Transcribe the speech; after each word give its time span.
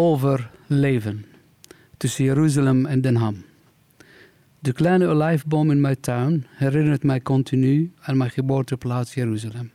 over 0.00 0.50
leven 0.66 1.24
tussen 1.96 2.24
Jeruzalem 2.24 2.86
en 2.86 3.00
Den 3.00 3.16
Ham. 3.16 3.44
De 4.58 4.72
kleine 4.72 5.06
olijfboom 5.06 5.70
in 5.70 5.80
mijn 5.80 6.00
tuin 6.00 6.46
herinnert 6.50 7.02
mij 7.02 7.20
continu 7.20 7.92
aan 8.00 8.16
mijn 8.16 8.30
geboorteplaats 8.30 9.14
Jeruzalem. 9.14 9.70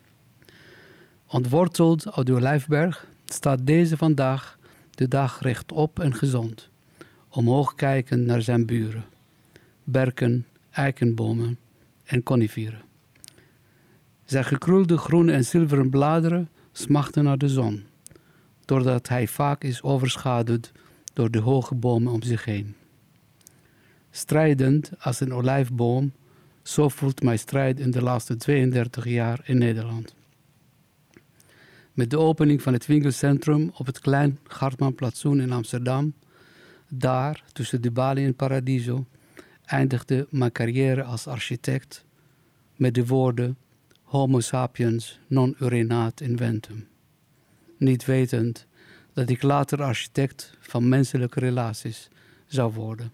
Ontworteld 1.28 2.16
uit 2.16 2.26
de 2.26 2.34
olijfberg 2.34 3.08
staat 3.26 3.66
deze 3.66 3.98
vandaag 3.98 4.58
de 4.92 5.08
dag 5.08 5.40
rechtop 5.42 6.00
en 6.00 6.14
gezond, 6.14 6.70
omhoog 7.30 7.76
kijkend 7.76 8.26
naar 8.26 8.42
zijn 8.42 8.66
buren, 8.66 9.06
berken, 9.84 10.46
eikenbomen 10.72 11.58
en 12.04 12.24
coniferen. 12.24 12.82
Zijn 14.24 14.46
gekroelde 14.46 14.98
groene 14.98 15.32
en 15.32 15.46
zilveren 15.46 15.90
bladeren 15.90 16.50
smachten 16.72 17.24
naar 17.24 17.38
de 17.38 17.50
zon, 17.50 17.84
doordat 18.66 19.08
hij 19.08 19.28
vaak 19.28 19.64
is 19.64 19.82
overschaduwd 19.82 20.72
door 21.14 21.32
de 21.32 21.40
hoge 21.40 21.76
bomen 21.76 22.14
om 22.14 22.22
zich 22.22 22.46
heen. 22.46 22.76
Strijdend 24.12 24.92
als 25.00 25.20
een 25.20 25.34
olijfboom, 25.34 26.12
zo 26.64 26.90
voelt 26.90 27.24
mijn 27.24 27.40
strijd 27.40 27.80
in 27.80 27.92
de 27.92 28.02
laatste 28.02 28.36
32 28.36 29.06
jaar 29.06 29.42
in 29.44 29.58
Nederland. 29.58 30.16
Met 31.94 32.10
de 32.10 32.18
opening 32.20 32.62
van 32.62 32.74
het 32.74 32.86
winkelcentrum 32.86 33.72
op 33.74 33.86
het 33.86 34.00
Klein 34.00 34.40
Gartmanplatsoen 34.44 35.42
in 35.42 35.52
Amsterdam, 35.52 36.14
daar 36.90 37.44
tussen 37.54 37.82
de 37.82 37.92
Bali 37.92 38.26
en 38.26 38.36
Paradiso, 38.36 39.06
eindigde 39.66 40.28
mijn 40.30 40.52
carrière 40.52 41.04
als 41.04 41.28
architect 41.28 42.06
met 42.76 42.94
de 42.94 43.06
woorden 43.06 43.58
Homo 44.04 44.40
sapiens 44.40 45.20
non 45.28 45.56
urinat 45.60 46.22
inventum. 46.22 46.88
Niet 47.78 48.06
wetend 48.06 48.68
dat 49.14 49.30
ik 49.30 49.42
later 49.42 49.84
architect 49.84 50.58
van 50.60 50.90
menselijke 50.90 51.40
relaties 51.40 52.10
zou 52.46 52.74
worden. 52.74 53.12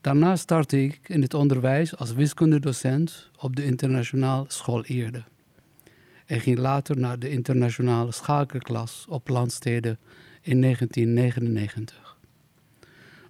Daarna 0.00 0.36
startte 0.36 0.82
ik 0.82 1.00
in 1.08 1.22
het 1.22 1.34
onderwijs 1.34 1.96
als 1.96 2.12
wiskundedocent 2.12 3.30
op 3.38 3.56
de 3.56 3.64
internationale 3.64 4.44
school 4.48 4.84
Eerde. 4.84 5.22
En 6.26 6.40
ging 6.40 6.58
later 6.58 6.98
naar 6.98 7.18
de 7.18 7.30
internationale 7.30 8.12
schakelklas 8.12 9.06
op 9.08 9.28
Landsteden 9.28 9.98
in 10.42 10.60
1999. 10.60 12.16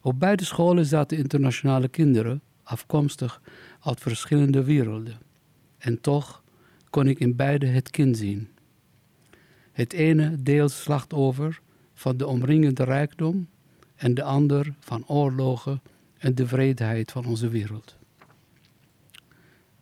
Op 0.01 0.21
beide 0.21 0.45
scholen 0.45 0.87
zaten 0.87 1.17
internationale 1.19 1.89
kinderen, 1.89 2.43
afkomstig 2.63 3.41
uit 3.81 4.01
verschillende 4.01 4.65
werelden. 4.65 5.19
En 5.79 6.01
toch 6.01 6.43
kon 6.91 7.07
ik 7.09 7.19
in 7.19 7.37
beide 7.37 7.67
het 7.67 7.91
kind 7.91 8.17
zien. 8.17 8.49
Het 9.79 9.93
ene 9.93 10.43
deels 10.43 10.83
slachtoffer 10.83 11.61
van 11.95 12.17
de 12.17 12.27
omringende 12.27 12.85
rijkdom 12.85 13.49
en 13.97 14.15
de 14.15 14.23
ander 14.23 14.75
van 14.81 15.05
oorlogen 15.07 15.83
en 16.19 16.35
de 16.35 16.47
vreedheid 16.47 17.11
van 17.13 17.25
onze 17.25 17.49
wereld. 17.49 17.97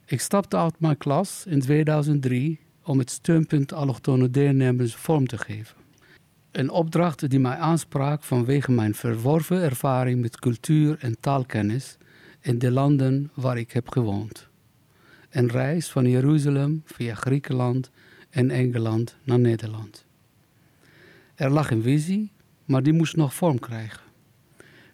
Ik 0.06 0.20
stapte 0.20 0.56
uit 0.56 0.80
mijn 0.80 0.96
klas 0.96 1.46
in 1.46 1.60
2003 1.60 2.60
om 2.82 2.98
het 2.98 3.10
steunpunt 3.10 3.72
allochtone 3.72 4.30
deelnemers 4.30 4.94
vorm 4.94 5.26
te 5.26 5.38
geven. 5.38 5.76
Een 6.50 6.70
opdracht 6.70 7.30
die 7.30 7.40
mij 7.40 7.56
aansprak 7.56 8.22
vanwege 8.22 8.72
mijn 8.72 8.94
verworven 8.94 9.62
ervaring 9.62 10.20
met 10.20 10.38
cultuur 10.38 10.96
en 11.00 11.20
taalkennis 11.20 11.96
in 12.40 12.58
de 12.58 12.70
landen 12.70 13.30
waar 13.34 13.58
ik 13.58 13.72
heb 13.72 13.88
gewoond. 13.88 14.48
Een 15.30 15.48
reis 15.48 15.90
van 15.90 16.08
Jeruzalem 16.08 16.82
via 16.84 17.14
Griekenland 17.14 17.90
en 18.36 18.50
Engeland 18.50 19.16
naar 19.22 19.38
Nederland. 19.38 20.04
Er 21.34 21.50
lag 21.50 21.70
een 21.70 21.82
visie, 21.82 22.30
maar 22.64 22.82
die 22.82 22.92
moest 22.92 23.16
nog 23.16 23.34
vorm 23.34 23.58
krijgen. 23.58 24.00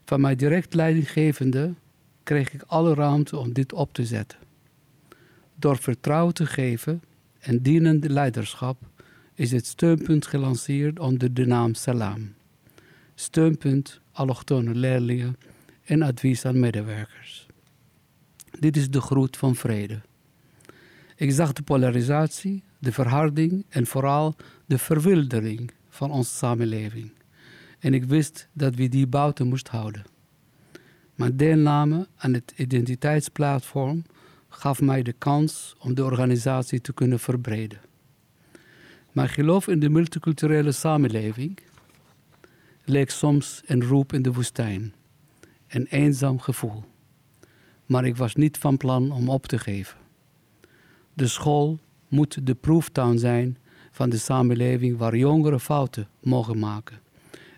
Van 0.05 0.21
mijn 0.21 0.37
direct 0.37 0.75
leidinggevende 0.75 1.75
kreeg 2.23 2.53
ik 2.53 2.63
alle 2.67 2.95
ruimte 2.95 3.37
om 3.37 3.53
dit 3.53 3.73
op 3.73 3.93
te 3.93 4.05
zetten. 4.07 4.39
Door 5.55 5.77
vertrouwen 5.77 6.35
te 6.35 6.47
geven 6.47 7.03
en 7.39 7.63
dienende 7.63 8.11
leiderschap 8.11 8.77
is 9.35 9.53
het 9.53 9.67
steunpunt 9.67 10.27
gelanceerd 10.27 10.99
onder 10.99 11.35
de 11.35 11.47
naam 11.47 11.75
Salam. 11.75 12.35
Steunpunt 13.15 14.01
allochtone 14.13 14.75
leerlingen 14.75 15.37
en 15.85 16.03
advies 16.03 16.45
aan 16.45 16.61
medewerkers. 16.61 17.47
Dit 18.59 18.77
is 18.77 18.91
de 18.91 19.01
groet 19.01 19.37
van 19.37 19.55
vrede. 19.55 20.01
Ik 21.23 21.33
zag 21.33 21.53
de 21.53 21.63
polarisatie, 21.63 22.63
de 22.79 22.93
verharding 22.93 23.65
en 23.69 23.87
vooral 23.87 24.37
de 24.67 24.79
verwildering 24.79 25.71
van 25.89 26.11
onze 26.11 26.35
samenleving. 26.35 27.13
En 27.79 27.95
ik 27.95 28.05
wist 28.05 28.49
dat 28.53 28.75
we 28.75 28.89
die 28.89 29.07
buiten 29.07 29.47
moesten 29.47 29.79
houden. 29.79 30.05
Mijn 31.15 31.37
deelname 31.37 32.09
aan 32.17 32.33
het 32.33 32.53
identiteitsplatform 32.57 34.05
gaf 34.49 34.81
mij 34.81 35.03
de 35.03 35.13
kans 35.13 35.75
om 35.79 35.95
de 35.95 36.05
organisatie 36.05 36.81
te 36.81 36.93
kunnen 36.93 37.19
verbreden. 37.19 37.81
Mijn 39.13 39.29
geloof 39.29 39.69
in 39.69 39.81
de 39.81 39.89
multiculturele 39.89 40.73
samenleving 40.73 41.59
leek 42.85 43.11
soms 43.11 43.63
een 43.67 43.85
roep 43.85 44.13
in 44.13 44.23
de 44.23 44.33
woestijn, 44.33 44.95
een 45.69 45.87
eenzaam 45.87 46.41
gevoel. 46.41 46.85
Maar 47.87 48.05
ik 48.05 48.17
was 48.17 48.35
niet 48.35 48.59
van 48.59 48.77
plan 48.77 49.13
om 49.13 49.29
op 49.29 49.47
te 49.47 49.59
geven. 49.59 50.01
De 51.15 51.27
school 51.27 51.79
moet 52.09 52.47
de 52.47 52.55
proeftuin 52.55 53.19
zijn 53.19 53.59
van 53.91 54.11
de 54.11 54.19
samenleving 54.19 54.99
waar 54.99 55.17
jongeren 55.17 55.61
fouten 55.61 56.09
mogen 56.21 56.59
maken 56.59 57.01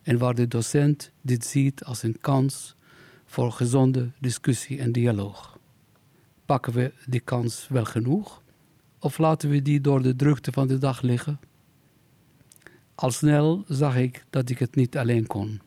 en 0.03 0.19
waar 0.19 0.35
de 0.35 0.49
docent 0.49 1.11
dit 1.21 1.45
ziet 1.45 1.85
als 1.85 2.03
een 2.03 2.19
kans 2.21 2.77
voor 3.25 3.53
gezonde 3.53 4.11
discussie 4.19 4.79
en 4.79 4.93
dialoog. 4.93 5.59
Pakken 6.47 6.73
we 6.73 6.93
die 7.07 7.21
kans 7.21 7.69
wel 7.69 7.85
genoeg 7.85 8.43
of 8.99 9.19
laten 9.19 9.51
we 9.51 9.63
die 9.63 9.81
door 9.81 10.03
de 10.03 10.17
drukte 10.17 10.53
van 10.53 10.67
de 10.67 10.79
dag 10.79 11.01
liggen? 11.01 11.41
Al 12.95 13.11
snel 13.11 13.65
zag 13.69 13.97
ik 13.97 14.25
dat 14.31 14.51
ik 14.51 14.59
het 14.59 14.75
niet 14.75 14.97
alleen 14.97 15.27
kon. 15.27 15.61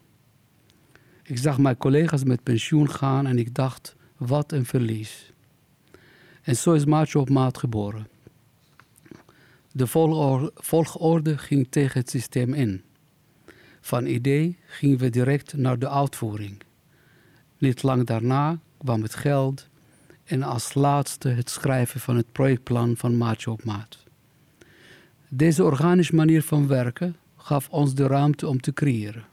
Ik 1.24 1.38
zag 1.38 1.58
mijn 1.58 1.78
collega's 1.78 2.24
met 2.24 2.44
pensioen 2.44 2.90
gaan 2.90 3.28
en 3.28 3.38
ik 3.38 3.56
dacht, 3.56 3.96
wat 4.18 4.52
een 4.52 4.66
verlies. 4.66 5.34
En 6.48 6.56
zo 6.56 6.74
is 6.74 6.86
Maatje 6.86 7.20
op 7.20 7.30
maat 7.30 7.58
geboren. 7.58 8.08
De 9.72 9.88
volgorde 10.56 11.38
ging 11.38 11.68
tegen 11.70 12.00
het 12.00 12.10
systeem 12.10 12.54
in. 12.54 12.84
Van 13.82 14.06
idee 14.06 14.58
gingen 14.66 14.98
we 14.98 15.10
direct 15.10 15.54
naar 15.54 15.80
de 15.80 15.90
uitvoering. 15.90 16.62
Niet 17.58 17.84
lang 17.84 18.06
daarna 18.06 18.60
kwam 18.78 19.02
het 19.02 19.16
geld 19.16 19.68
en 20.24 20.44
als 20.44 20.74
laatste 20.74 21.30
het 21.30 21.50
schrijven 21.50 22.00
van 22.00 22.16
het 22.16 22.32
projectplan 22.32 22.98
van 22.98 23.18
Maatje 23.18 23.52
op 23.52 23.64
Maat. 23.64 24.04
Deze 25.28 25.64
organische 25.64 26.16
manier 26.16 26.44
van 26.44 26.68
werken 26.68 27.16
gaf 27.36 27.70
ons 27.70 27.96
de 27.96 28.08
ruimte 28.08 28.48
om 28.48 28.62
te 28.62 28.74
creëren. 28.74 29.26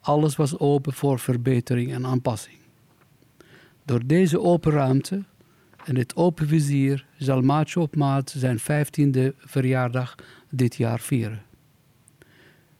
Alles 0.00 0.36
was 0.36 0.58
open 0.58 0.92
voor 0.92 1.18
verbetering 1.18 1.92
en 1.92 2.06
aanpassing. 2.06 2.58
Door 3.84 4.06
deze 4.06 4.40
open 4.40 4.72
ruimte 4.72 5.24
en 5.84 5.96
het 5.96 6.16
open 6.16 6.48
vizier 6.48 7.06
zal 7.18 7.40
Maatje 7.40 7.80
op 7.80 7.96
Maat 7.96 8.34
zijn 8.36 8.58
vijftiende 8.58 9.34
verjaardag 9.38 10.14
dit 10.50 10.76
jaar 10.76 11.00
vieren. 11.00 11.42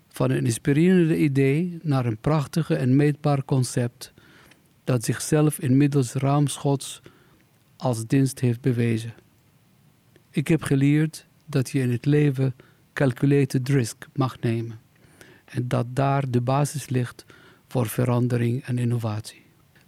Van 0.09 0.31
een 0.31 0.45
inspirerende 0.45 1.19
idee 1.19 1.79
naar 1.83 2.07
een 2.07 2.19
prachtige 2.19 2.75
en 2.75 2.97
meetbaar 2.97 3.45
concept 3.45 4.13
dat 4.85 5.05
zichzelf 5.05 5.59
inmiddels 5.59 6.13
ruimschots 6.13 7.03
als 7.77 8.07
dienst 8.07 8.41
heeft 8.41 8.61
bewezen. 8.61 9.15
Ik 10.31 10.49
heb 10.49 10.63
geleerd 10.63 11.27
dat 11.47 11.71
je 11.71 11.81
in 11.81 11.91
het 11.91 12.05
leven 12.05 12.55
calculated 12.93 13.69
risk 13.69 14.07
mag 14.15 14.41
nemen 14.41 14.81
en 15.45 15.69
dat 15.69 15.87
daar 15.89 16.31
de 16.31 16.41
basis 16.41 16.89
ligt 16.89 17.25
voor 17.69 17.87
verandering 17.87 18.65
en 18.65 18.79
innovatie. 18.79 19.44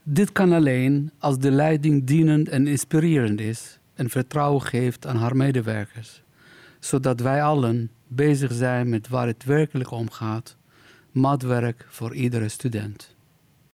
Dit 0.08 0.32
kan 0.32 0.53
alleen 0.53 1.11
als 1.19 1.38
de 1.38 1.50
leiding 1.50 2.05
dienend 2.05 2.49
en 2.49 2.67
inspirerend 2.67 3.41
is 3.41 3.79
en 3.94 4.11
vertrouwen 4.11 4.62
geeft 4.62 5.06
aan 5.06 5.17
haar 5.17 5.37
medewerkers, 5.37 6.23
zodat 6.81 7.20
wij 7.20 7.43
allen 7.43 7.91
bezig 8.06 8.53
zijn 8.53 8.88
met 8.88 9.08
waar 9.08 9.26
het 9.26 9.44
werkelijk 9.44 9.91
om 9.91 10.11
gaat, 10.11 10.56
maatwerk 11.12 11.87
voor 11.88 12.14
iedere 12.14 12.49
student. 12.49 13.16